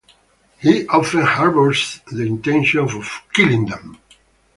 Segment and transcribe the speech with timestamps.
[0.57, 3.99] He often harbours the intention of killing them.